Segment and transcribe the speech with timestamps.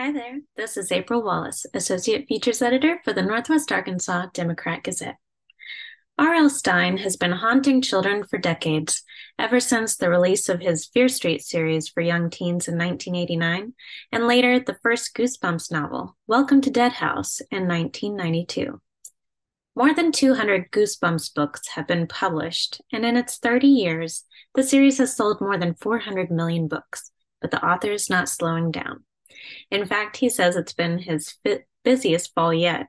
[0.00, 0.38] Hi there.
[0.56, 5.18] This is April Wallace, Associate Features Editor for the Northwest Arkansas Democrat Gazette.
[6.16, 6.48] R.L.
[6.48, 9.02] Stine has been haunting children for decades,
[9.38, 13.74] ever since the release of his Fear Street series for young teens in 1989,
[14.10, 18.80] and later the first Goosebumps novel, Welcome to Dead House, in 1992.
[19.76, 24.24] More than 200 Goosebumps books have been published, and in its 30 years,
[24.54, 27.10] the series has sold more than 400 million books,
[27.42, 29.04] but the author is not slowing down.
[29.70, 31.36] In fact, he says it's been his
[31.84, 32.86] busiest fall yet.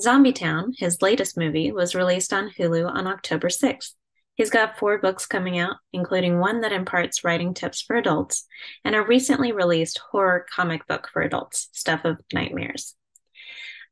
[0.00, 3.92] Zombie Town, his latest movie, was released on Hulu on October 6th.
[4.34, 8.46] He's got four books coming out, including one that imparts writing tips for adults,
[8.84, 12.94] and a recently released horror comic book for adults, Stuff of Nightmares.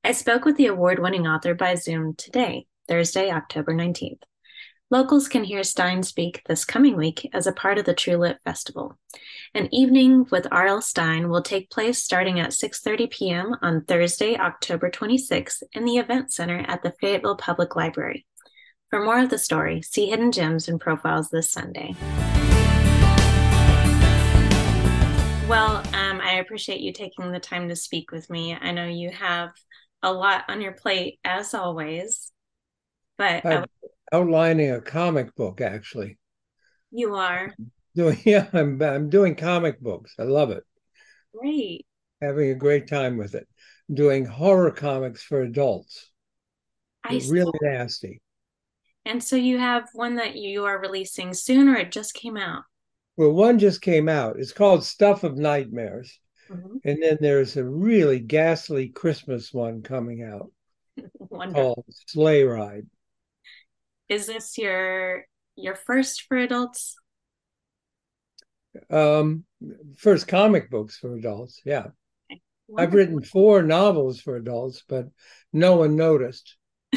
[0.04, 4.20] I spoke with the award winning author by Zoom today, Thursday, October 19th.
[4.94, 8.38] Locals can hear Stine speak this coming week as a part of the True Lit
[8.44, 8.96] Festival.
[9.52, 10.82] An evening with R.L.
[10.82, 13.56] Stine will take place starting at 6:30 p.m.
[13.60, 18.24] on Thursday, October 26th in the Event Center at the Fayetteville Public Library.
[18.88, 21.96] For more of the story, see Hidden Gems and Profiles this Sunday.
[25.48, 28.54] Well, um, I appreciate you taking the time to speak with me.
[28.54, 29.50] I know you have
[30.04, 32.30] a lot on your plate, as always,
[33.18, 33.64] but I'm
[34.12, 36.18] outlining a comic book, actually.
[36.90, 37.52] You are
[37.94, 40.14] doing yeah I'm I'm doing comic books.
[40.18, 40.64] I love it.
[41.36, 41.86] Great.
[42.20, 43.48] Having a great time with it.
[43.92, 46.10] doing horror comics for adults.
[47.04, 48.22] I really nasty.
[49.04, 52.62] And so you have one that you are releasing soon, or it just came out.
[53.16, 54.38] Well, one just came out.
[54.38, 56.18] It's called Stuff of Nightmares,
[56.50, 56.76] mm-hmm.
[56.84, 60.50] and then there's a really ghastly Christmas one coming out
[61.52, 62.86] called Sleigh Ride.
[64.14, 65.24] Is this your
[65.56, 66.94] your first for adults?
[68.88, 69.44] Um,
[69.96, 71.60] first comic books for adults.
[71.64, 71.86] Yeah.
[72.30, 72.40] Okay.
[72.78, 75.08] I've written four novels for adults, but
[75.52, 76.56] no one noticed.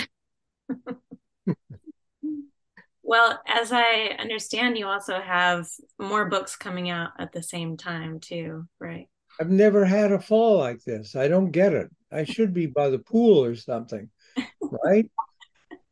[3.02, 5.66] well, as I understand, you also have
[5.98, 9.08] more books coming out at the same time, too, right?
[9.42, 11.16] I've never had a fall like this.
[11.16, 11.90] I don't get it.
[12.12, 14.12] I should be by the pool or something,
[14.62, 15.10] right?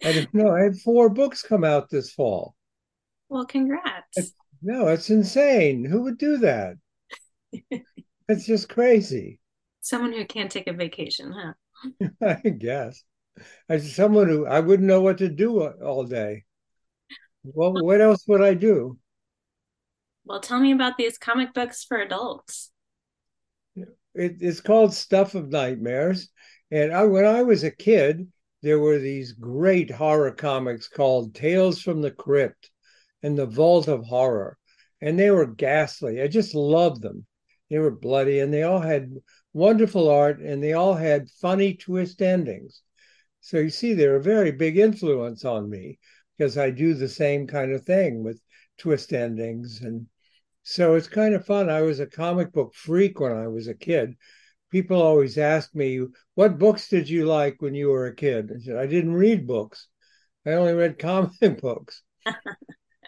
[0.05, 0.55] I don't know.
[0.55, 2.55] I had four books come out this fall.
[3.27, 4.33] Well, congrats.
[4.61, 5.83] No, it's insane.
[5.83, 6.75] Who would do that?
[8.29, 9.39] it's just crazy.
[9.81, 12.09] Someone who can't take a vacation, huh?
[12.45, 13.03] I guess.
[13.67, 16.43] As someone who I wouldn't know what to do all day.
[17.43, 18.97] Well, what else would I do?
[20.23, 22.71] Well, tell me about these comic books for adults.
[23.75, 26.29] It, it's called Stuff of Nightmares.
[26.71, 28.27] And I, when I was a kid,
[28.65, 32.71] there were these great horror comics called Tales from the Crypt
[33.21, 34.57] and the Vault of Horror.
[34.99, 36.19] And they were ghastly.
[36.19, 37.27] I just loved them.
[37.69, 39.21] They were bloody and they all had
[39.53, 42.81] wonderful art and they all had funny twist endings.
[43.39, 45.99] So you see, they're a very big influence on me
[46.35, 48.41] because I do the same kind of thing with
[48.79, 49.81] twist endings.
[49.81, 50.07] And
[50.63, 51.69] so it's kind of fun.
[51.69, 54.15] I was a comic book freak when I was a kid.
[54.71, 56.01] People always ask me,
[56.35, 58.51] What books did you like when you were a kid?
[58.55, 59.87] I said, I didn't read books.
[60.45, 62.03] I only read comic books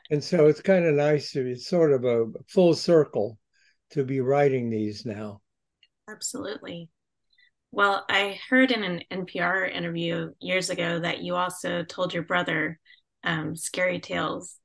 [0.09, 3.37] and so it's kind of nice to it's sort of a full circle
[3.91, 5.41] to be writing these now
[6.09, 6.89] absolutely
[7.71, 12.79] well i heard in an npr interview years ago that you also told your brother
[13.23, 14.55] um, scary tales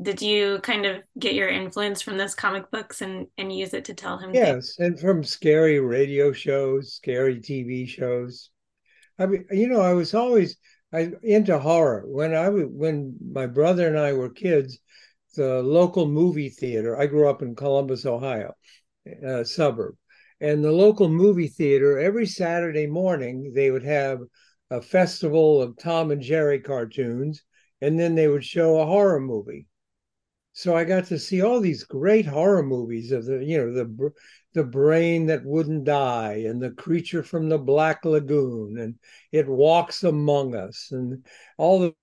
[0.00, 3.84] did you kind of get your influence from those comic books and and use it
[3.84, 4.76] to tell him yes things?
[4.78, 8.50] and from scary radio shows scary tv shows
[9.18, 10.56] i mean you know i was always
[10.92, 12.04] I into horror.
[12.06, 14.78] When I when my brother and I were kids,
[15.34, 16.98] the local movie theater.
[16.98, 18.54] I grew up in Columbus, Ohio,
[19.22, 19.96] a suburb,
[20.40, 24.20] and the local movie theater every Saturday morning they would have
[24.70, 27.42] a festival of Tom and Jerry cartoons,
[27.82, 29.66] and then they would show a horror movie.
[30.58, 34.10] So I got to see all these great horror movies of the you know the
[34.54, 38.96] the brain that wouldn't die and the creature from the black lagoon and
[39.30, 41.24] it walks among us and
[41.58, 41.94] all the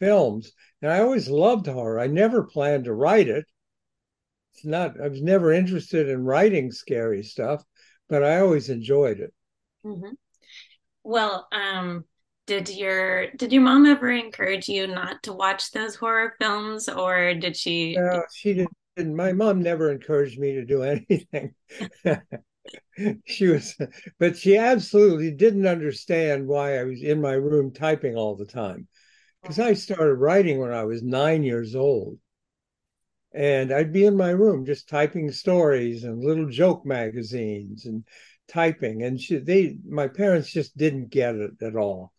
[0.00, 0.52] films.
[0.80, 2.00] And i always loved horror.
[2.00, 3.44] I never planned to write it.
[4.54, 7.62] It's not i was never interested in writing scary stuff
[8.08, 9.34] but i always enjoyed it.
[9.84, 10.14] Mm-hmm.
[11.02, 12.06] well um
[12.46, 17.34] did your did your mom ever encourage you not to watch those horror films or
[17.34, 21.54] did she no she didn't my mom never encouraged me to do anything.
[23.26, 23.76] she was,
[24.18, 28.88] but she absolutely didn't understand why I was in my room typing all the time.
[29.42, 32.18] Because I started writing when I was nine years old.
[33.34, 38.04] and I'd be in my room just typing stories and little joke magazines and
[38.48, 39.02] typing.
[39.02, 42.12] And she, they, my parents just didn't get it at all.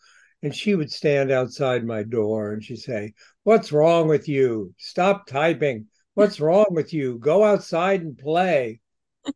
[0.45, 4.75] And she would stand outside my door and she'd say, What's wrong with you?
[4.77, 5.87] Stop typing.
[6.13, 7.17] What's wrong with you?
[7.17, 8.79] Go outside and play.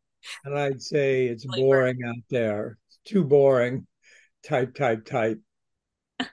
[0.46, 2.78] And I'd say, It's boring out there.
[2.90, 3.88] It's too boring.
[4.44, 5.40] Type, type, type.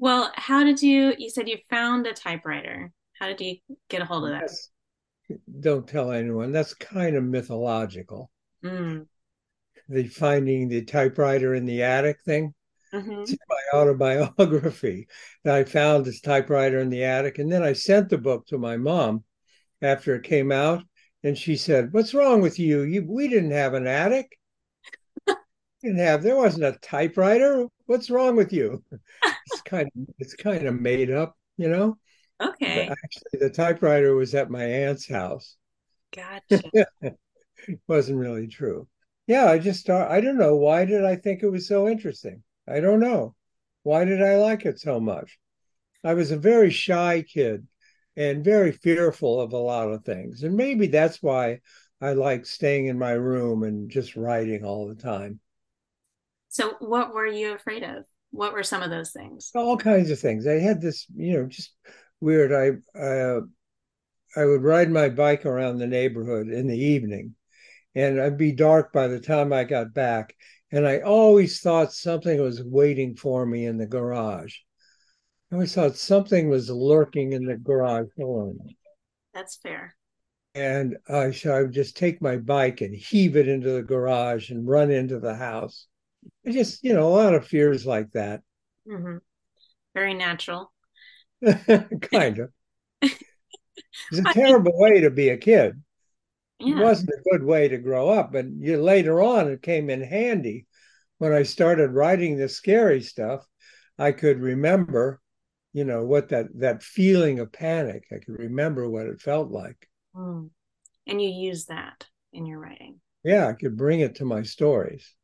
[0.00, 1.14] well, how did you?
[1.16, 2.90] You said you found a typewriter.
[3.12, 3.56] How did you
[3.88, 4.40] get a hold of that?
[4.40, 4.70] That's,
[5.60, 6.50] don't tell anyone.
[6.50, 8.28] That's kind of mythological.
[8.64, 9.06] Mm.
[9.88, 12.54] The finding the typewriter in the attic thing.
[12.92, 13.22] Mm-hmm.
[13.22, 15.06] It's my autobiography.
[15.44, 18.58] That I found this typewriter in the attic, and then I sent the book to
[18.58, 19.24] my mom
[19.80, 20.84] after it came out,
[21.24, 22.82] and she said, "What's wrong with you?
[22.82, 24.38] You we didn't have an attic.
[25.82, 26.22] didn't have.
[26.22, 27.66] There wasn't a typewriter.
[27.86, 28.84] What's wrong with you?"
[29.24, 31.96] it's kind of it's kind of made up, you know.
[32.40, 32.88] Okay.
[32.88, 35.56] But actually, the typewriter was at my aunt's house.
[36.14, 36.86] Gotcha.
[37.00, 38.88] it wasn't really true.
[39.26, 39.88] Yeah, I just.
[39.88, 42.42] I don't know why did I think it was so interesting.
[42.68, 43.34] I don't know
[43.82, 45.38] why did I like it so much.
[46.04, 47.66] I was a very shy kid
[48.16, 51.60] and very fearful of a lot of things, and maybe that's why
[52.00, 55.40] I like staying in my room and just writing all the time.
[56.48, 58.04] So, what were you afraid of?
[58.32, 59.50] What were some of those things?
[59.54, 60.46] All kinds of things.
[60.46, 61.74] I had this, you know, just
[62.20, 62.52] weird.
[62.52, 63.40] I uh,
[64.36, 67.34] I would ride my bike around the neighborhood in the evening,
[67.94, 70.34] and it'd be dark by the time I got back.
[70.72, 74.56] And I always thought something was waiting for me in the garage.
[75.50, 78.76] I always thought something was lurking in the garage for me.
[79.34, 79.96] That's fair.
[80.54, 84.50] And I so I would just take my bike and heave it into the garage
[84.50, 85.86] and run into the house.
[86.46, 88.42] I just, you know, a lot of fears like that.
[88.88, 89.18] Mm-hmm.
[89.94, 90.72] Very natural.
[92.02, 92.50] kind of.
[94.12, 95.82] It's a terrible way to be a kid.
[96.60, 96.78] Yeah.
[96.78, 100.02] It wasn't a good way to grow up, but you, later on it came in
[100.02, 100.66] handy.
[101.18, 103.46] When I started writing the scary stuff,
[103.98, 105.20] I could remember,
[105.72, 108.04] you know, what that that feeling of panic.
[108.12, 109.88] I could remember what it felt like.
[110.14, 110.50] Mm.
[111.06, 113.00] And you use that in your writing.
[113.24, 115.14] Yeah, I could bring it to my stories.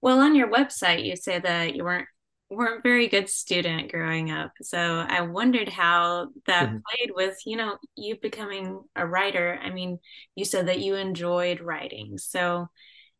[0.00, 2.08] Well, on your website, you say that you weren't
[2.54, 4.52] weren't very good student growing up.
[4.62, 6.78] So I wondered how that mm-hmm.
[6.78, 9.58] played with, you know, you becoming a writer.
[9.62, 9.98] I mean,
[10.34, 12.18] you said that you enjoyed writing.
[12.18, 12.68] So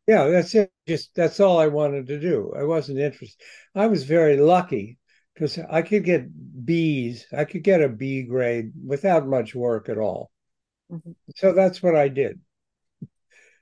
[0.07, 0.71] yeah, that's it.
[0.87, 2.53] Just that's all I wanted to do.
[2.57, 3.43] I wasn't interested.
[3.73, 4.99] I was very lucky
[5.33, 6.27] because I could get
[6.65, 7.25] B's.
[7.35, 10.31] I could get a B grade without much work at all.
[10.91, 11.11] Mm-hmm.
[11.35, 12.39] So that's what I did.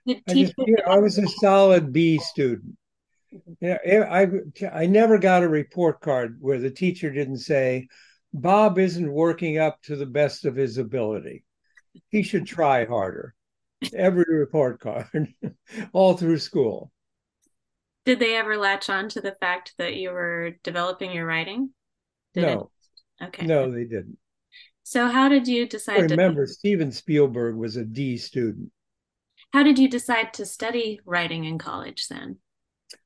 [0.07, 0.53] I, just,
[0.85, 2.75] I was a solid B student.
[3.59, 3.77] Yeah,
[4.09, 4.27] I
[4.71, 7.87] I never got a report card where the teacher didn't say
[8.33, 11.45] Bob isn't working up to the best of his ability.
[12.09, 13.35] He should try harder.
[13.93, 15.33] Every report card,
[15.93, 16.91] all through school.
[18.05, 21.69] Did they ever latch on to the fact that you were developing your writing?
[22.33, 22.71] Did no.
[23.21, 23.25] It?
[23.25, 23.45] Okay.
[23.45, 24.17] No, they didn't.
[24.83, 25.99] So, how did you decide?
[25.99, 26.51] I remember, to...
[26.51, 28.71] Steven Spielberg was a D student.
[29.53, 32.37] How did you decide to study writing in college then?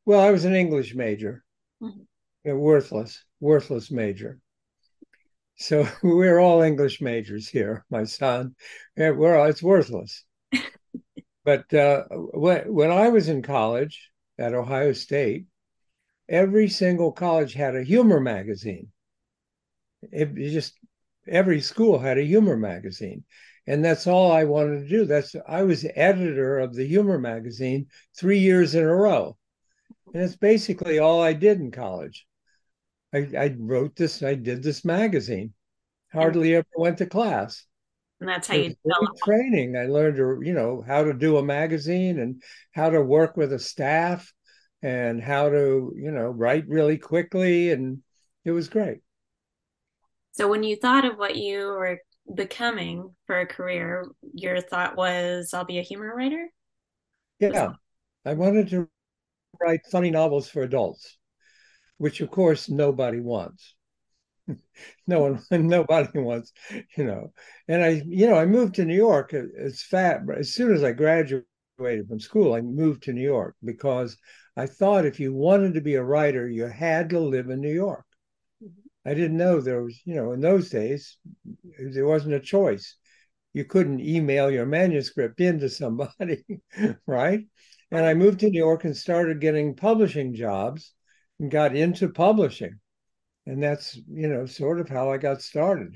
[0.05, 1.43] Well, I was an English major,
[1.81, 2.49] mm-hmm.
[2.49, 4.39] a worthless, worthless major.
[5.57, 8.55] So we're all English majors here, my son.
[8.95, 10.23] We're all, it's worthless.
[11.43, 15.45] but uh, when, when I was in college at Ohio State,
[16.29, 18.89] every single college had a humor magazine.
[20.11, 20.73] It, it just
[21.27, 23.23] every school had a humor magazine,
[23.65, 25.05] and that's all I wanted to do.
[25.05, 29.37] That's I was editor of the humor magazine three years in a row.
[30.13, 32.25] And it's basically all I did in college.
[33.13, 35.53] I, I wrote this, I did this magazine.
[36.13, 37.65] Hardly ever went to class.
[38.19, 39.77] And that's how you develop training.
[39.77, 43.53] I learned to, you know, how to do a magazine and how to work with
[43.53, 44.33] a staff
[44.81, 47.71] and how to, you know, write really quickly.
[47.71, 47.99] And
[48.45, 48.99] it was great.
[50.31, 51.99] So when you thought of what you were
[52.33, 56.47] becoming for a career, your thought was, I'll be a humor writer?
[57.39, 57.73] Yeah.
[58.25, 58.89] I wanted to
[59.59, 61.17] write funny novels for adults,
[61.97, 63.75] which of course nobody wants.
[65.07, 66.53] no one, nobody wants,
[66.97, 67.33] you know.
[67.67, 70.91] And I, you know, I moved to New York as fat as soon as I
[70.93, 72.53] graduated from school.
[72.53, 74.17] I moved to New York because
[74.55, 77.73] I thought if you wanted to be a writer, you had to live in New
[77.73, 78.05] York.
[78.63, 79.09] Mm-hmm.
[79.09, 81.17] I didn't know there was, you know, in those days,
[81.93, 82.95] there wasn't a choice.
[83.53, 86.43] You couldn't email your manuscript into somebody,
[87.07, 87.45] right?
[87.91, 90.93] And I moved to New York and started getting publishing jobs
[91.39, 92.79] and got into publishing.
[93.45, 95.95] And that's, you know, sort of how I got started.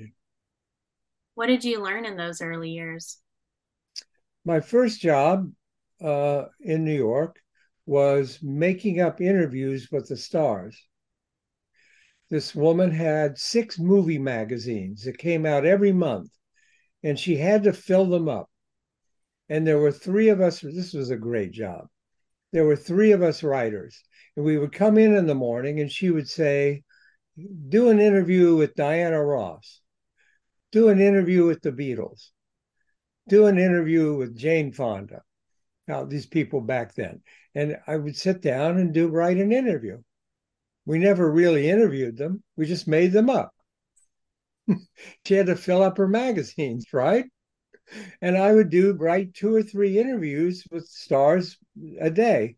[1.36, 3.18] What did you learn in those early years?
[4.46, 5.52] My first job
[6.02, 7.40] uh, in New York
[7.86, 10.80] was making up interviews with the stars.
[12.30, 16.30] This woman had six movie magazines that came out every month,
[17.04, 18.50] and she had to fill them up.
[19.52, 21.90] And there were three of us, this was a great job.
[22.54, 24.02] There were three of us writers,
[24.38, 26.84] and we would come in in the morning, and she would say,
[27.68, 29.82] Do an interview with Diana Ross,
[30.72, 32.30] do an interview with the Beatles,
[33.28, 35.22] do an interview with Jane Fonda.
[35.86, 37.22] Now, these people back then.
[37.54, 40.02] And I would sit down and do write an interview.
[40.86, 42.42] We never really interviewed them.
[42.56, 43.54] We just made them up.
[45.26, 47.26] she had to fill up her magazines, right?
[48.22, 51.58] And I would do write two or three interviews with stars
[52.00, 52.56] a day.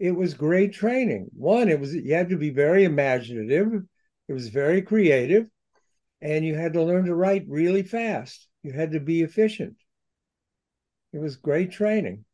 [0.00, 1.28] It was great training.
[1.32, 3.82] One, it was you had to be very imaginative.
[4.28, 5.46] It was very creative,
[6.20, 8.46] and you had to learn to write really fast.
[8.62, 9.76] You had to be efficient.
[11.12, 12.24] It was great training.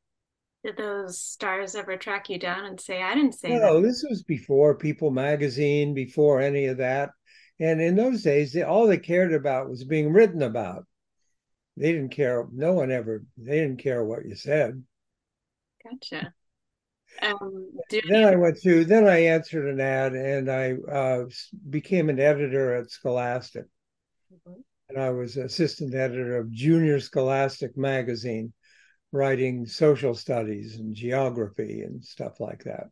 [0.65, 3.67] Did those stars ever track you down and say, I didn't say no, that?
[3.67, 7.11] No, this was before People magazine, before any of that.
[7.61, 10.87] And in those days, they, all they cared about was being written about.
[11.77, 12.47] They didn't care.
[12.53, 14.83] No one ever, they didn't care what you said.
[15.83, 16.33] Gotcha.
[17.23, 18.27] Um, then you...
[18.27, 21.25] I went through, then I answered an ad and I uh,
[21.69, 23.65] became an editor at Scholastic.
[24.33, 24.61] Mm-hmm.
[24.89, 28.53] And I was assistant editor of Junior Scholastic magazine
[29.11, 32.89] writing social studies and geography and stuff like that.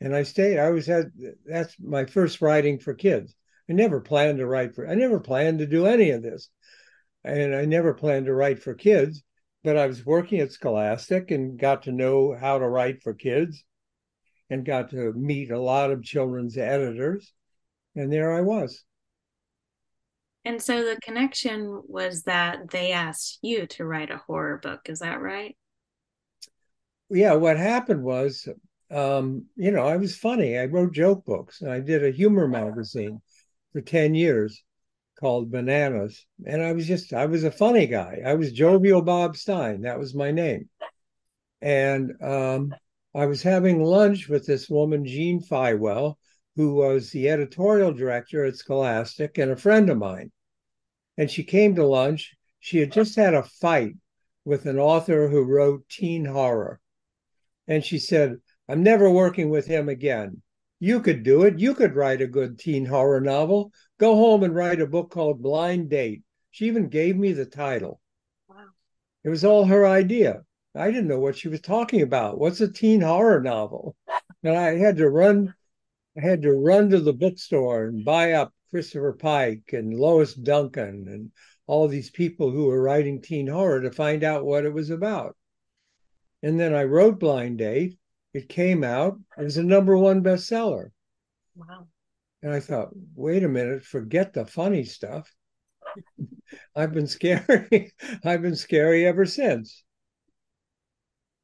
[0.00, 1.10] And I stayed, I was had,
[1.44, 3.34] that's my first writing for kids.
[3.68, 6.48] I never planned to write for, I never planned to do any of this.
[7.28, 9.22] And I never planned to write for kids,
[9.62, 13.64] but I was working at Scholastic and got to know how to write for kids
[14.50, 17.32] and got to meet a lot of children's editors.
[17.94, 18.84] And there I was.
[20.44, 24.82] And so the connection was that they asked you to write a horror book.
[24.86, 25.56] Is that right?
[27.10, 28.48] Yeah, what happened was,
[28.90, 30.58] um, you know, I was funny.
[30.58, 33.20] I wrote joke books and I did a humor magazine
[33.72, 34.62] for 10 years
[35.18, 36.26] called Bananas.
[36.46, 38.22] And I was just, I was a funny guy.
[38.24, 39.82] I was Jovial Bob Stine.
[39.82, 40.68] That was my name.
[41.60, 42.74] And um,
[43.14, 46.14] I was having lunch with this woman, Jean Feiwel,
[46.56, 50.30] who was the editorial director at Scholastic and a friend of mine
[51.18, 52.36] and she came to lunch.
[52.60, 53.96] She had just had a fight
[54.44, 56.80] with an author who wrote teen horror.
[57.66, 60.40] And she said, I'm never working with him again.
[60.80, 61.58] You could do it.
[61.58, 63.72] You could write a good teen horror novel.
[63.98, 66.22] Go home and write a book called Blind Date.
[66.50, 68.00] She even gave me the title.
[68.48, 68.68] Wow.
[69.24, 70.42] It was all her idea.
[70.74, 72.38] I didn't know what she was talking about.
[72.38, 73.96] What's a teen horror novel?
[74.44, 75.54] And I had to run
[76.16, 81.06] I had to run to the bookstore and buy up Christopher Pike and Lois Duncan
[81.08, 81.30] and
[81.66, 85.36] all these people who were writing teen horror to find out what it was about.
[86.42, 87.97] And then I wrote Blind Date.
[88.34, 89.18] It came out.
[89.38, 90.90] It was a number one bestseller.
[91.56, 91.86] Wow.
[92.42, 95.32] And I thought, wait a minute, forget the funny stuff.
[96.76, 97.92] I've been scary.
[98.24, 99.82] I've been scary ever since.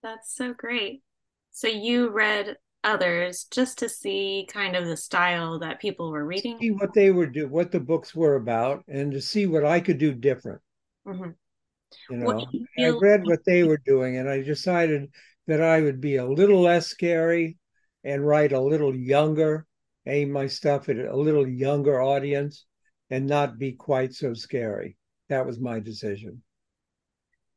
[0.03, 1.03] That's so great.
[1.51, 6.59] So you read others just to see kind of the style that people were reading.
[6.61, 9.81] See what they were do, what the books were about, and to see what I
[9.81, 10.61] could do different.
[11.07, 11.31] Mm-hmm.
[12.11, 15.11] You know, you I read what they were doing, and I decided
[15.47, 17.59] that I would be a little less scary
[18.03, 19.67] and write a little younger,
[20.07, 22.67] aim my stuff at a little younger audience,
[23.11, 24.97] and not be quite so scary.
[25.29, 26.43] That was my decision.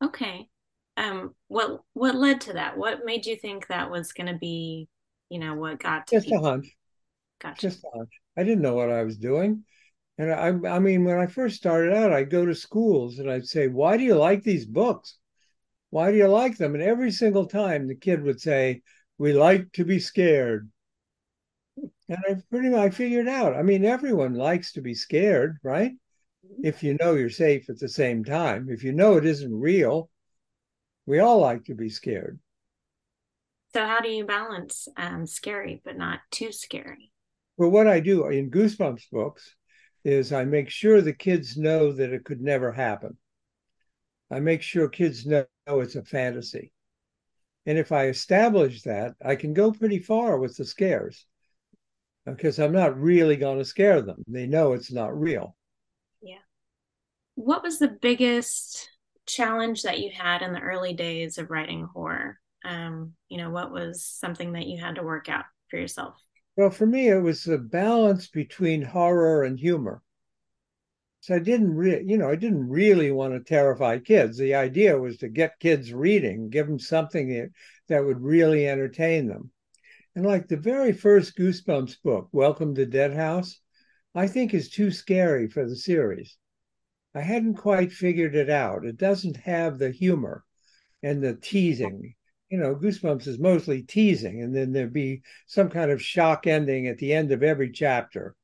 [0.04, 0.48] Okay.
[0.96, 2.78] Um, what what led to that?
[2.78, 4.90] What made you think that was going to be
[5.30, 6.76] you know what got to just a hunch
[7.42, 7.62] gotcha.
[7.62, 9.64] just a hunch i didn't know what i was doing
[10.18, 13.48] and I, I mean when i first started out i'd go to schools and i'd
[13.48, 15.18] say why do you like these books
[15.98, 16.76] why do you like them?
[16.76, 18.84] And every single time the kid would say
[19.18, 20.70] we like to be scared.
[22.08, 23.56] And i pretty much figured out.
[23.56, 25.94] I mean everyone likes to be scared right?
[26.62, 28.68] If you know you're safe at the same time.
[28.70, 30.12] If you know it isn't real
[31.08, 32.38] we all like to be scared.
[33.74, 37.12] So how do you balance um, scary but not too scary?
[37.58, 39.56] Well, what I do in Goosebumps books
[40.04, 43.18] is I make sure the kids know that it could never happen.
[44.30, 46.72] I make sure kids know it's a fantasy.
[47.66, 51.26] And if I establish that, I can go pretty far with the scares
[52.26, 54.24] because I'm not really going to scare them.
[54.28, 55.56] They know it's not real.
[56.22, 56.40] Yeah.
[57.36, 58.90] What was the biggest
[59.26, 62.40] challenge that you had in the early days of writing horror?
[62.68, 66.16] um, you know, what was something that you had to work out for yourself?
[66.56, 70.02] Well, for me, it was the balance between horror and humor.
[71.28, 74.38] So I didn't really, you know, I didn't really want to terrify kids.
[74.38, 77.50] The idea was to get kids reading, give them something that,
[77.90, 79.52] that would really entertain them.
[80.16, 83.60] And like the very first Goosebumps book, Welcome to Dead House,
[84.16, 86.38] I think is too scary for the series.
[87.14, 88.86] I hadn't quite figured it out.
[88.86, 90.46] It doesn't have the humor
[91.04, 92.16] and the teasing.
[92.50, 96.88] You know, Goosebumps is mostly teasing, and then there'd be some kind of shock ending
[96.88, 98.37] at the end of every chapter,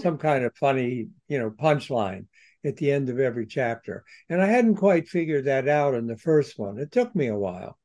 [0.00, 2.26] some kind of funny, you know, punchline
[2.64, 4.04] at the end of every chapter.
[4.28, 6.78] And I hadn't quite figured that out in the first one.
[6.78, 7.78] It took me a while.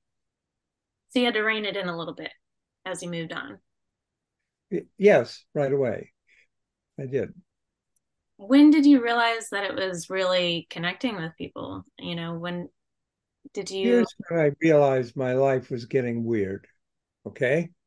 [1.09, 2.31] So you had to rein it in a little bit
[2.85, 3.59] as you moved on.
[4.97, 6.11] Yes, right away.
[6.99, 7.33] I did.
[8.37, 11.83] When did you realize that it was really connecting with people?
[11.99, 12.69] You know, when
[13.53, 13.89] did you?
[13.89, 16.67] Here's when I realized my life was getting weird.
[17.25, 17.69] Okay.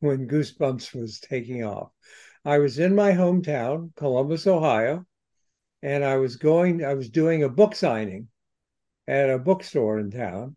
[0.00, 1.90] When Goosebumps was taking off,
[2.48, 5.04] I was in my hometown, Columbus, Ohio,
[5.82, 8.28] and I was going, I was doing a book signing
[9.06, 10.56] at a bookstore in town.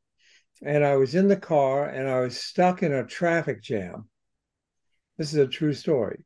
[0.61, 4.07] And I was in the car and I was stuck in a traffic jam.
[5.17, 6.23] This is a true story.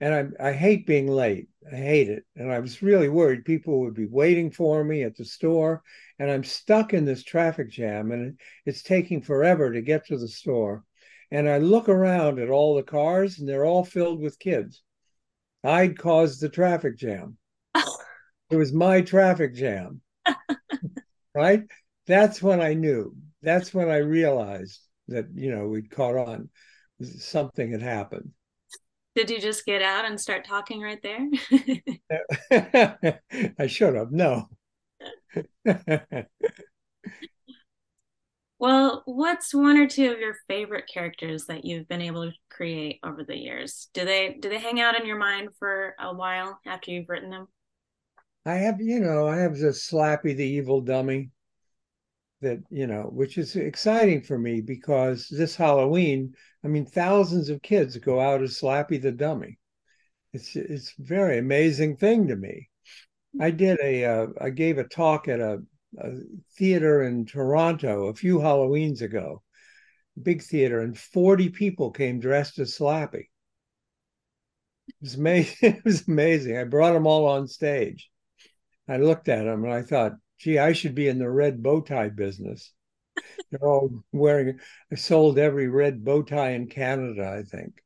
[0.00, 1.48] And I, I hate being late.
[1.72, 2.26] I hate it.
[2.36, 5.82] And I was really worried people would be waiting for me at the store.
[6.18, 10.28] And I'm stuck in this traffic jam and it's taking forever to get to the
[10.28, 10.84] store.
[11.30, 14.82] And I look around at all the cars and they're all filled with kids.
[15.64, 17.36] I'd caused the traffic jam.
[17.74, 20.00] it was my traffic jam.
[21.34, 21.62] right?
[22.06, 23.14] That's when I knew.
[23.42, 26.48] That's when I realized that, you know, we'd caught on.
[27.02, 28.30] Something had happened.
[29.14, 31.28] Did you just get out and start talking right there?
[33.58, 34.12] I should have.
[34.12, 34.48] No.
[38.58, 43.00] Well, what's one or two of your favorite characters that you've been able to create
[43.04, 43.88] over the years?
[43.92, 47.30] Do they do they hang out in your mind for a while after you've written
[47.30, 47.48] them?
[48.46, 51.30] I have, you know, I have the Slappy the evil dummy
[52.40, 56.34] that, you know, which is exciting for me because this Halloween
[56.64, 59.58] I mean, thousands of kids go out as Slappy the Dummy.
[60.32, 62.70] It's it's a very amazing thing to me.
[63.40, 65.62] I did a uh, I gave a talk at a,
[65.98, 66.12] a
[66.56, 69.42] theater in Toronto a few Halloweens ago,
[70.20, 73.28] big theater, and 40 people came dressed as Slappy.
[74.88, 75.56] It was amazing.
[75.62, 76.56] it was amazing.
[76.56, 78.10] I brought them all on stage.
[78.88, 81.80] I looked at them and I thought, gee, I should be in the red bow
[81.80, 82.72] tie business.
[83.50, 84.58] They're all wearing.
[84.92, 87.82] I sold every red bow tie in Canada, I think.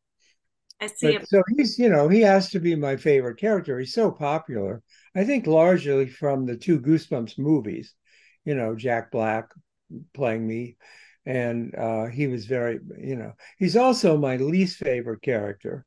[0.80, 1.18] I see.
[1.18, 3.78] But, so he's, you know, he has to be my favorite character.
[3.78, 4.82] He's so popular.
[5.14, 7.94] I think largely from the two Goosebumps movies.
[8.44, 9.50] You know, Jack Black
[10.14, 10.76] playing me,
[11.26, 15.84] and uh, he was very, you know, he's also my least favorite character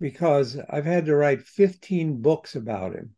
[0.00, 3.14] because I've had to write 15 books about him.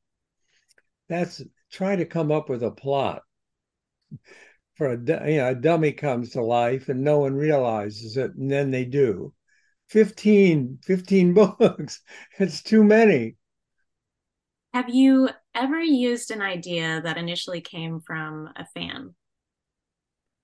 [1.09, 3.23] That's try to come up with a plot
[4.75, 4.97] for a
[5.31, 8.85] you know a dummy comes to life and no one realizes it and then they
[8.85, 9.33] do
[9.89, 12.01] 15 15 books
[12.39, 13.37] it's too many
[14.75, 19.15] have you ever used an idea that initially came from a fan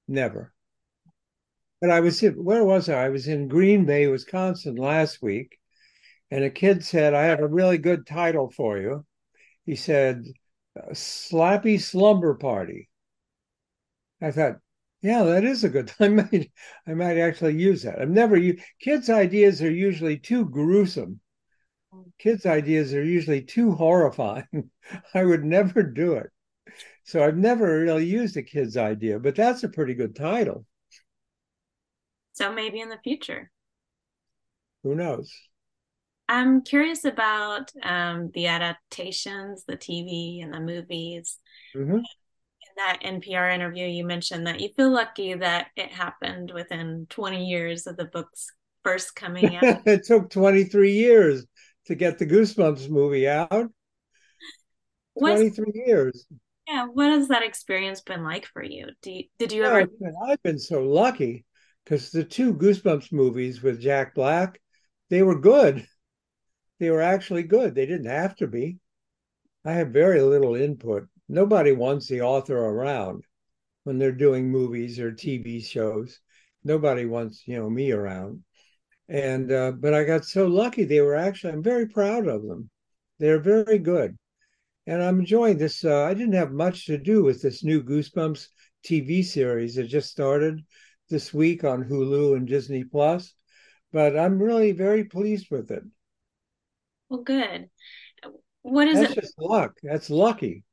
[0.07, 0.53] never
[1.81, 5.59] but i was where was i i was in green bay wisconsin last week
[6.31, 9.05] and a kid said i have a really good title for you
[9.66, 10.25] he said
[10.95, 12.88] slappy slumber party
[14.23, 14.59] I thought,
[15.03, 15.93] yeah, that is a good.
[16.01, 16.53] I might,
[16.87, 18.01] I might actually use that.
[18.01, 21.21] I've never used kids' ideas are usually too gruesome.
[22.18, 24.70] Kids' ideas are usually too horrifying.
[25.14, 26.31] I would never do it.
[27.05, 30.64] So I've never really used a kid's idea, but that's a pretty good title.
[32.33, 33.50] So maybe in the future.
[34.85, 35.33] Who knows?
[36.29, 41.38] I'm curious about um, the adaptations, the TV and the movies.
[41.76, 41.98] Mm-hmm
[42.76, 47.87] that NPR interview, you mentioned that you feel lucky that it happened within 20 years
[47.87, 48.48] of the book's
[48.83, 49.62] first coming out.
[49.87, 51.46] it took 23 years
[51.90, 53.70] to get the Goosebumps movie out.
[55.18, 56.26] 23 years.
[56.66, 58.88] Yeah, what has that experience been like for you?
[59.05, 59.88] You, did you ever?
[60.26, 61.44] I've been so lucky
[61.85, 64.61] because the two Goosebumps movies with Jack Black,
[65.11, 65.87] they were good.
[66.79, 67.74] They were actually good.
[67.74, 68.79] They didn't have to be.
[69.64, 73.24] I have very little input nobody wants the author around
[73.85, 76.20] when they're doing movies or TV shows.
[76.64, 78.42] Nobody wants, you know, me around.
[79.11, 80.85] And uh, but I got so lucky.
[80.85, 81.53] They were actually.
[81.53, 82.70] I'm very proud of them.
[83.18, 84.16] They're very good,
[84.87, 85.85] and I'm enjoying this.
[85.85, 88.46] Uh, I didn't have much to do with this new Goosebumps
[88.87, 90.61] TV series that just started
[91.09, 93.35] this week on Hulu and Disney Plus,
[93.92, 95.83] but I'm really very pleased with it.
[97.09, 97.68] Well, good
[98.62, 99.03] what is it?
[99.03, 99.20] That's it?
[99.20, 99.77] just luck.
[99.83, 100.64] That's lucky.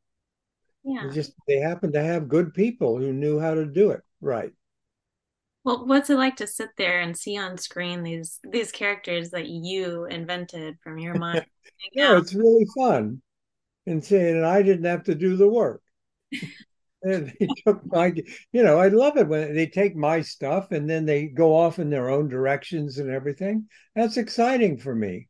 [0.84, 1.06] Yeah.
[1.06, 4.52] It's just they happen to have good people who knew how to do it right.
[5.68, 9.48] Well, what's it like to sit there and see on screen these these characters that
[9.50, 11.46] you invented from your mind?
[11.94, 13.22] No, it's really fun.
[13.86, 15.82] And saying and I didn't have to do the work.
[17.04, 18.14] and they took my,
[18.54, 21.80] you know, I love it when they take my stuff and then they go off
[21.80, 23.68] in their own directions and everything.
[23.94, 25.28] That's exciting for me.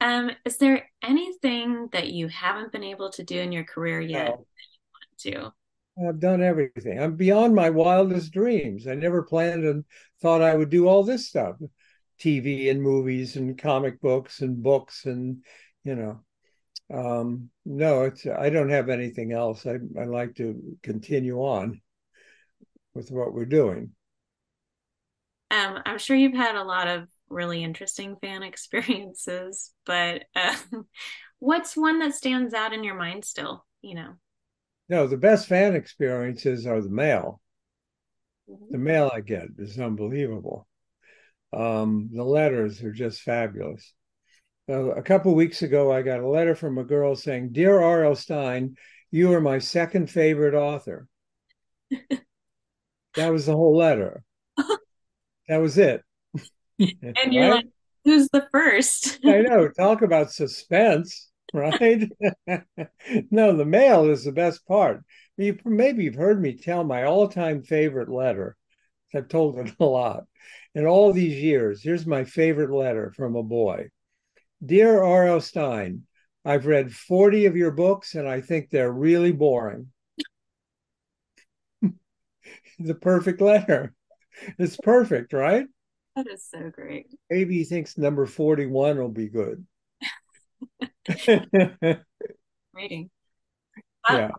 [0.00, 4.26] Um, is there anything that you haven't been able to do in your career yet
[4.26, 4.46] No.
[5.18, 5.52] that you want
[5.98, 6.98] I've done everything.
[7.00, 8.86] I'm beyond my wildest dreams.
[8.86, 9.84] I never planned and
[10.20, 11.56] thought I would do all this stuff
[12.18, 15.44] TV and movies and comic books and books and,
[15.84, 16.20] you know,
[16.92, 19.66] um, no, it's I don't have anything else.
[19.66, 21.80] I, I like to continue on
[22.94, 23.92] with what we're doing.
[25.50, 30.56] Um, I'm sure you've had a lot of really interesting fan experiences, but uh,
[31.38, 33.66] what's one that stands out in your mind still?
[33.82, 34.12] You know.
[34.92, 37.40] No, the best fan experiences are the mail.
[38.72, 38.78] The Mhm.
[38.78, 40.66] mail I get is unbelievable.
[41.52, 43.94] Um, the letters are just fabulous.
[44.68, 48.16] Uh, a couple weeks ago, I got a letter from a girl saying, "Dear R.L.
[48.16, 48.76] Stine,
[49.10, 51.08] you are my second favorite author."
[53.16, 54.22] that was the whole letter.
[55.48, 56.02] That was it.
[57.02, 57.50] And you're Right?
[57.50, 57.66] like,
[58.04, 59.20] who's the first?
[59.26, 59.68] I know.
[59.68, 62.10] Talk about suspense, right?
[63.30, 65.04] no, the mail is the best part.
[65.36, 68.56] You, maybe you've heard me tell my all-time favorite letter.
[69.14, 70.24] I've told it a lot.
[70.74, 73.90] In all these years, here's my favorite letter from a boy.
[74.64, 75.40] Dear R.L.
[75.40, 76.04] Stine,
[76.44, 79.92] I've read 40 of your books and I think they're really boring.
[82.78, 83.92] the perfect letter.
[84.58, 85.66] It's perfect, right?
[86.16, 87.06] That is so great.
[87.30, 89.66] Maybe he thinks number 41 will be good.
[92.74, 93.10] Reading.
[94.04, 94.30] How, yeah.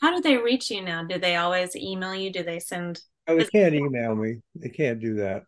[0.00, 1.04] how do they reach you now?
[1.04, 2.32] Do they always email you?
[2.32, 3.00] Do they send?
[3.26, 4.36] Oh, they can't email me.
[4.54, 5.44] They can't do that.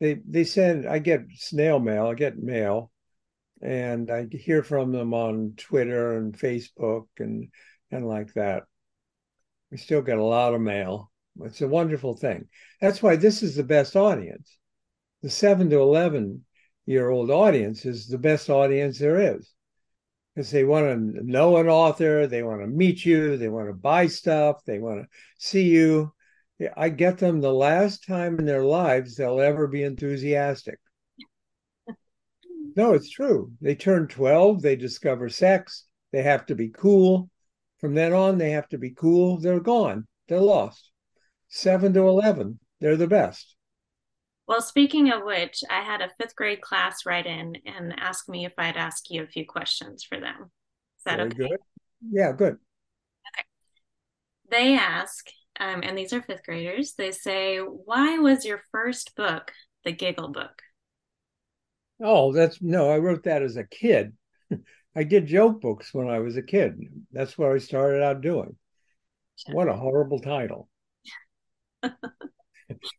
[0.00, 0.86] They they send.
[0.86, 2.06] I get snail mail.
[2.06, 2.90] I get mail,
[3.62, 7.48] and I hear from them on Twitter and Facebook and
[7.90, 8.64] and like that.
[9.70, 11.10] We still get a lot of mail.
[11.40, 12.46] It's a wonderful thing.
[12.80, 14.58] That's why this is the best audience.
[15.22, 16.44] The seven to eleven
[16.86, 19.54] year old audience is the best audience there is
[20.34, 23.74] because they want to know an author, they want to meet you, they want to
[23.74, 26.12] buy stuff, they want to see you.
[26.76, 30.78] I get them the last time in their lives they'll ever be enthusiastic.
[32.76, 33.52] No, it's true.
[33.60, 37.30] They turn 12, they discover sex, they have to be cool.
[37.80, 39.38] From then on, they have to be cool.
[39.38, 40.90] They're gone, they're lost.
[41.48, 43.54] Seven to 11, they're the best.
[44.46, 48.44] Well, speaking of which, I had a fifth grade class write in and ask me
[48.44, 50.50] if I'd ask you a few questions for them.
[50.98, 51.48] Is that Very okay?
[51.48, 51.58] good.
[52.10, 52.58] Yeah, good.
[54.50, 55.26] They ask,
[55.58, 59.52] um, and these are fifth graders, they say, Why was your first book
[59.84, 60.62] the Giggle Book?
[62.00, 64.16] Oh, that's no, I wrote that as a kid.
[64.96, 66.78] I did joke books when I was a kid.
[67.12, 68.56] That's what I started out doing.
[69.52, 70.68] What a horrible title.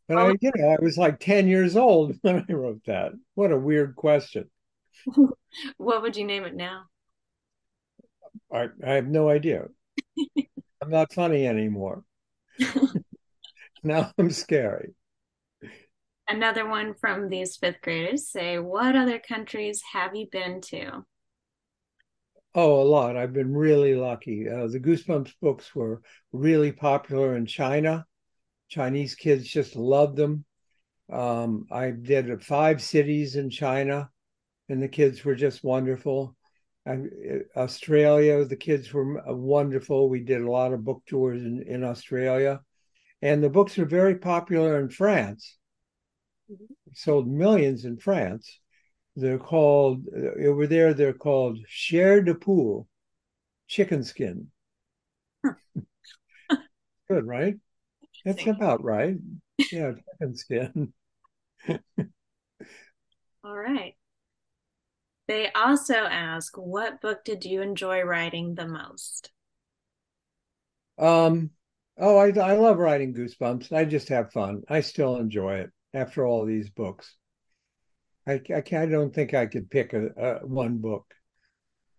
[0.08, 3.12] But I, you know, I was like 10 years old when I wrote that.
[3.34, 4.50] What a weird question.
[5.78, 6.84] what would you name it now?
[8.52, 9.68] I, I have no idea.
[10.82, 12.04] I'm not funny anymore.
[13.84, 14.94] now I'm scary.
[16.28, 21.06] Another one from these fifth graders say, What other countries have you been to?
[22.56, 23.18] Oh, a lot.
[23.18, 24.50] I've been really lucky.
[24.50, 26.02] Uh, the Goosebumps books were
[26.32, 28.06] really popular in China.
[28.70, 30.46] Chinese kids just loved them.
[31.12, 34.10] Um, I did five cities in China,
[34.70, 36.36] and the kids were just wonderful.
[36.88, 40.10] I, uh, Australia, the kids were uh, wonderful.
[40.10, 42.62] We did a lot of book tours in, in Australia,
[43.22, 45.58] and the books are very popular in France.
[46.50, 46.58] We
[46.94, 48.60] sold millions in France.
[49.16, 50.94] They're called uh, over there.
[50.94, 52.88] They're called chair de poule,
[53.68, 54.48] chicken skin.
[57.08, 57.56] Good, right?
[58.26, 59.18] That's about right.
[59.72, 60.94] Yeah, chicken skin.
[63.44, 63.96] All right.
[65.28, 69.32] They also ask, What book did you enjoy writing the most?
[70.98, 71.52] Um,
[71.98, 73.72] oh, I I love writing Goosebumps.
[73.72, 74.64] I just have fun.
[74.70, 77.16] I still enjoy it after all these books.
[78.28, 80.08] I I, can't, I don't think I could pick a,
[80.42, 81.14] a one book.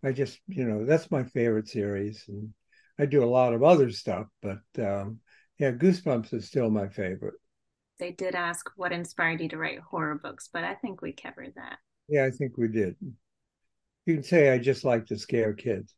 [0.04, 2.54] I just you know that's my favorite series, and
[2.98, 5.20] I do a lot of other stuff, but um,
[5.59, 7.35] yeah, Goosebumps is still my favorite.
[7.99, 11.55] They did ask what inspired you to write horror books, but I think we covered
[11.57, 11.79] that.
[12.09, 12.97] Yeah, I think we did.
[14.05, 15.95] You can say I just like to scare kids.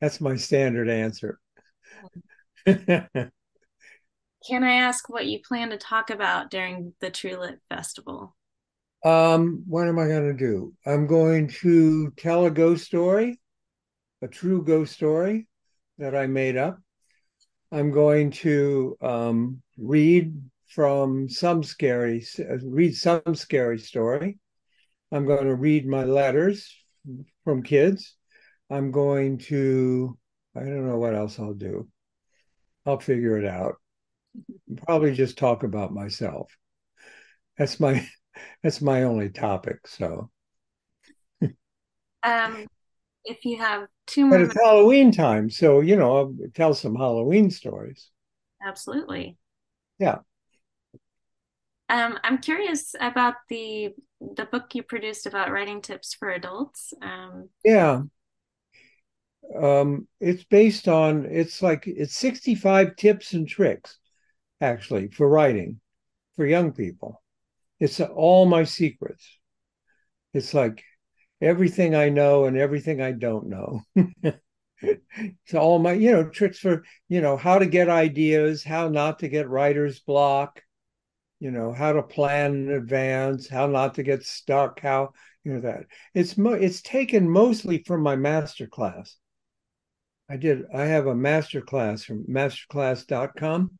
[0.00, 1.40] That's my standard answer.
[2.66, 8.36] Can I ask what you plan to talk about during the True Lit Festival?
[9.04, 10.74] Um, what am I going to do?
[10.86, 13.40] I'm going to tell a ghost story,
[14.22, 15.48] a true ghost story
[15.98, 16.78] that I made up.
[17.74, 20.32] I'm going to um, read
[20.68, 22.24] from some scary,
[22.62, 24.38] read some scary story.
[25.10, 26.72] I'm going to read my letters
[27.42, 28.14] from kids.
[28.70, 30.16] I'm going to,
[30.54, 31.88] I don't know what else I'll do.
[32.86, 33.74] I'll figure it out.
[34.86, 36.56] Probably just talk about myself.
[37.58, 38.06] That's my
[38.62, 39.88] that's my only topic.
[39.88, 40.30] So
[42.22, 42.66] um
[43.24, 46.94] if you have two more But it's Halloween time, so you know, I'll tell some
[46.94, 48.10] Halloween stories.
[48.64, 49.36] Absolutely.
[49.98, 50.18] Yeah.
[51.88, 56.94] Um, I'm curious about the the book you produced about writing tips for adults.
[57.02, 58.02] Um, yeah,
[59.60, 63.98] um, it's based on it's like it's 65 tips and tricks
[64.60, 65.80] actually for writing
[66.36, 67.22] for young people.
[67.80, 69.38] It's all my secrets.
[70.32, 70.82] It's like
[71.44, 73.82] everything I know and everything I don't know.
[75.46, 79.20] so all my, you know, tricks for, you know, how to get ideas, how not
[79.20, 80.60] to get writer's block,
[81.44, 85.12] you know how to plan in advance how not to get stuck how
[85.44, 85.84] you know that.
[86.14, 89.16] It's mo- it's taken mostly from my master class.
[90.30, 93.78] I did i have a master class from masterclass.com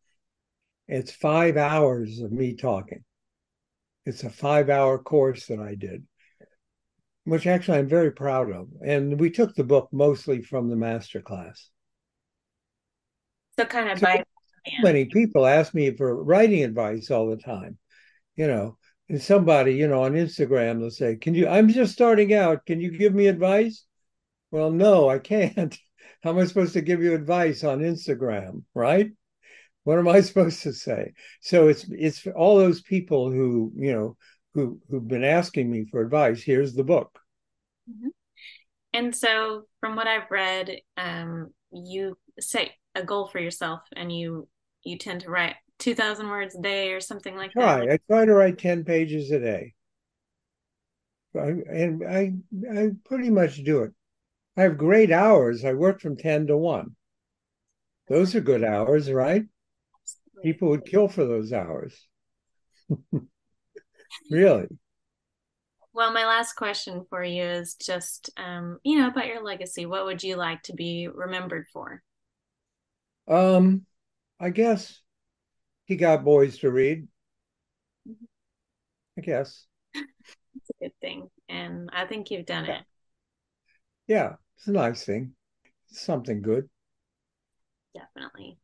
[0.89, 3.03] it's five hours of me talking.
[4.05, 6.05] It's a five hour course that i did
[7.25, 11.21] which actually i'm very proud of and we took the book mostly from the master
[11.21, 11.71] class
[13.59, 14.25] so kind of so by
[14.83, 17.79] many people ask me for writing advice all the time,
[18.37, 18.77] you know.
[19.09, 22.65] And somebody, you know, on Instagram, they'll say, Can you, I'm just starting out.
[22.65, 23.85] Can you give me advice?
[24.51, 25.77] Well, no, I can't.
[26.23, 29.11] How am I supposed to give you advice on Instagram, right?
[29.83, 31.13] What am I supposed to say?
[31.43, 34.17] So it's it's all those people who, you know,
[34.55, 36.43] who who've been asking me for advice.
[36.43, 37.19] Here's the book.
[37.91, 38.09] Mm-hmm.
[38.93, 44.49] And so, from what I've read, um, you set a goal for yourself, and you
[44.85, 47.81] you tend to write 2000 words a day or something like try.
[47.81, 49.75] that i try to write 10 pages a day
[51.37, 52.33] I, and i
[52.71, 53.93] i pretty much do it
[54.57, 56.95] i have great hours i work from 10 to 1
[58.09, 59.45] those are good hours right
[60.01, 60.53] Absolutely.
[60.53, 62.07] people would kill for those hours
[64.31, 64.67] really
[65.93, 70.05] well my last question for you is just um, you know about your legacy what
[70.05, 72.03] would you like to be remembered for
[73.29, 73.87] um
[74.41, 75.01] I guess
[75.87, 77.09] he got boys to read.
[79.17, 79.67] I guess.
[79.95, 81.31] It's a good thing.
[81.49, 82.79] And I think you've done yeah.
[82.79, 82.85] it.
[84.07, 85.35] Yeah, it's a nice thing.
[85.91, 86.69] It's something good.
[87.95, 88.59] Definitely.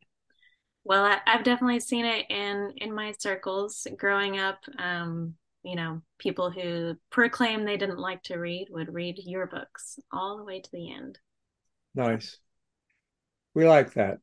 [0.84, 4.58] Well, I, have definitely seen it in in my circles growing up.
[4.78, 9.98] Um, you know, people who proclaim they didn't like to read would read your books
[10.12, 11.18] all the way to the end.
[11.94, 12.38] Nice.
[13.54, 14.18] We like that.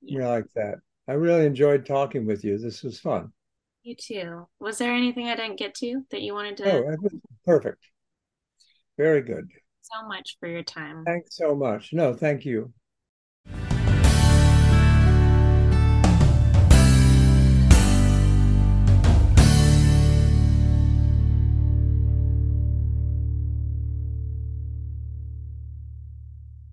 [0.00, 0.18] Yeah.
[0.18, 0.76] We like that.
[1.08, 2.58] I really enjoyed talking with you.
[2.58, 3.32] This was fun.
[3.82, 4.48] You too.
[4.58, 6.72] Was there anything I didn't get to that you wanted to?
[6.72, 6.96] Oh,
[7.44, 7.84] perfect.
[8.96, 9.48] Very good.
[9.82, 11.04] So much for your time.
[11.04, 11.92] Thanks so much.
[11.92, 12.72] No, thank you.